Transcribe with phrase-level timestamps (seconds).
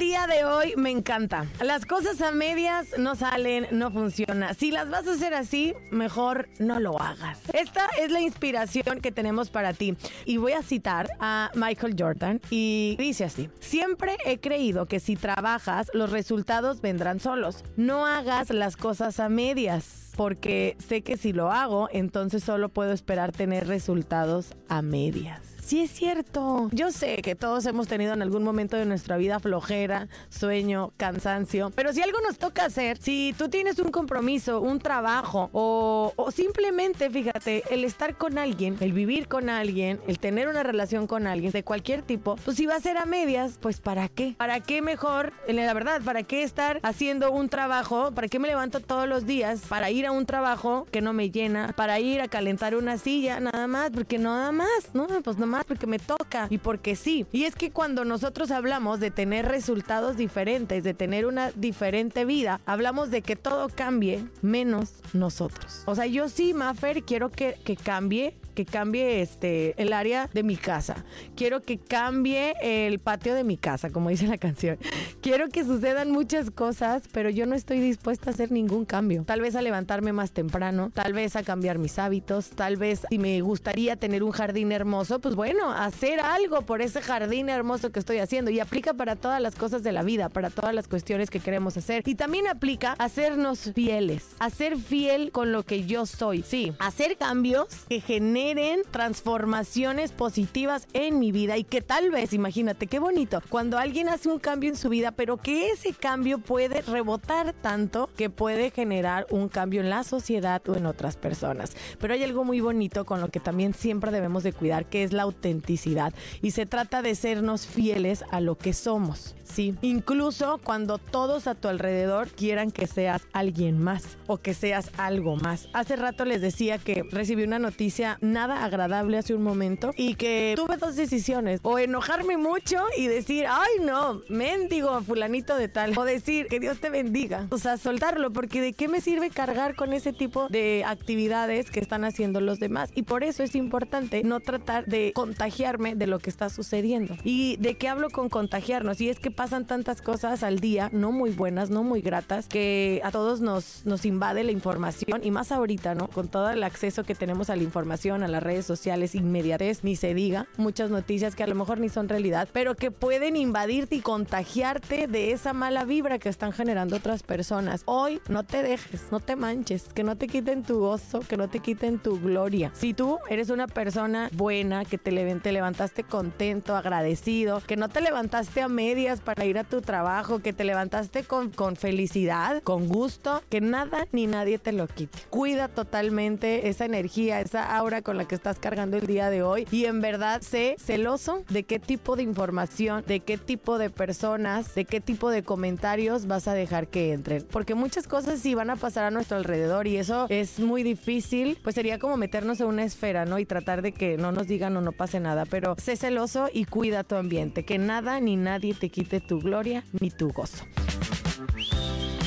[0.00, 1.46] Día de hoy me encanta.
[1.62, 4.54] Las cosas a medias no salen, no funciona.
[4.54, 7.38] Si las vas a hacer así, mejor no lo hagas.
[7.52, 9.96] Esta es la inspiración que tenemos para ti.
[10.24, 13.50] Y voy a citar a Michael Jordan y dice así.
[13.60, 17.62] Siempre he creído que si trabajas, los resultados vendrán solos.
[17.76, 22.92] No hagas las cosas a medias porque sé que si lo hago, entonces solo puedo
[22.92, 25.59] esperar tener resultados a medias.
[25.70, 26.68] Sí es cierto.
[26.72, 31.70] Yo sé que todos hemos tenido en algún momento de nuestra vida flojera, sueño, cansancio.
[31.76, 37.08] Pero si algo nos toca hacer, si tú tienes un compromiso, un trabajo o, simplemente,
[37.08, 41.52] fíjate, el estar con alguien, el vivir con alguien, el tener una relación con alguien
[41.52, 44.34] de cualquier tipo, pues si va a ser a medias, pues ¿para qué?
[44.38, 45.32] ¿Para qué mejor?
[45.46, 48.10] La verdad, ¿para qué estar haciendo un trabajo?
[48.10, 51.30] ¿Para qué me levanto todos los días para ir a un trabajo que no me
[51.30, 51.72] llena?
[51.76, 55.59] Para ir a calentar una silla, nada más, porque nada más, no, pues nada más
[55.64, 57.26] porque me toca y porque sí.
[57.32, 62.60] Y es que cuando nosotros hablamos de tener resultados diferentes, de tener una diferente vida,
[62.66, 65.82] hablamos de que todo cambie menos nosotros.
[65.86, 70.42] O sea, yo sí, Maffer, quiero que, que cambie que cambie este el área de
[70.42, 71.04] mi casa.
[71.36, 74.78] Quiero que cambie el patio de mi casa, como dice la canción.
[75.20, 79.24] Quiero que sucedan muchas cosas, pero yo no estoy dispuesta a hacer ningún cambio.
[79.24, 83.18] Tal vez a levantarme más temprano, tal vez a cambiar mis hábitos, tal vez si
[83.18, 87.98] me gustaría tener un jardín hermoso, pues bueno, hacer algo por ese jardín hermoso que
[87.98, 91.30] estoy haciendo y aplica para todas las cosas de la vida, para todas las cuestiones
[91.30, 96.06] que queremos hacer y también aplica hacernos fieles, a ser fiel con lo que yo
[96.06, 96.42] soy.
[96.42, 98.00] Sí, hacer cambios que
[98.40, 104.08] generen transformaciones positivas en mi vida y que tal vez, imagínate qué bonito, cuando alguien
[104.08, 108.70] hace un cambio en su vida, pero que ese cambio puede rebotar tanto que puede
[108.70, 111.72] generar un cambio en la sociedad o en otras personas.
[111.98, 115.12] Pero hay algo muy bonito con lo que también siempre debemos de cuidar, que es
[115.12, 116.14] la autenticidad.
[116.40, 119.34] Y se trata de sernos fieles a lo que somos.
[119.44, 124.92] Sí, incluso cuando todos a tu alrededor quieran que seas alguien más o que seas
[124.96, 125.68] algo más.
[125.72, 130.54] Hace rato les decía que recibí una noticia nada agradable hace un momento y que
[130.56, 136.04] tuve dos decisiones, o enojarme mucho y decir, ay no, mendigo fulanito de tal, o
[136.04, 139.92] decir que Dios te bendiga, o sea, soltarlo, porque de qué me sirve cargar con
[139.92, 142.90] ese tipo de actividades que están haciendo los demás.
[142.94, 147.16] Y por eso es importante no tratar de contagiarme de lo que está sucediendo.
[147.24, 149.00] ¿Y de qué hablo con contagiarnos?
[149.00, 153.00] Y es que pasan tantas cosas al día, no muy buenas, no muy gratas, que
[153.04, 156.08] a todos nos, nos invade la información y más ahorita, ¿no?
[156.08, 159.96] Con todo el acceso que tenemos a la información, a las redes sociales, inmediatez, ni
[159.96, 163.96] se diga, muchas noticias que a lo mejor ni son realidad, pero que pueden invadirte
[163.96, 167.82] y contagiarte de esa mala vibra que están generando otras personas.
[167.84, 171.48] Hoy no te dejes, no te manches, que no te quiten tu gozo, que no
[171.48, 172.70] te quiten tu gloria.
[172.74, 175.10] Si tú eres una persona buena, que te,
[175.40, 180.40] te levantaste contento, agradecido, que no te levantaste a medias para ir a tu trabajo,
[180.40, 185.18] que te levantaste con, con felicidad, con gusto, que nada ni nadie te lo quite.
[185.30, 189.68] Cuida totalmente esa energía, esa aura con la que estás cargando el día de hoy
[189.70, 194.74] y en verdad sé celoso de qué tipo de información, de qué tipo de personas,
[194.74, 197.46] de qué tipo de comentarios vas a dejar que entren.
[197.52, 201.56] Porque muchas cosas sí van a pasar a nuestro alrededor y eso es muy difícil,
[201.62, 203.38] pues sería como meternos en una esfera, ¿no?
[203.38, 206.64] Y tratar de que no nos digan o no pase nada, pero sé celoso y
[206.64, 210.64] cuida tu ambiente, que nada ni nadie te quite tu gloria ni tu gozo.